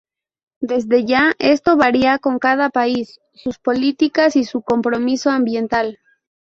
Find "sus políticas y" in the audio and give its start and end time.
3.35-4.45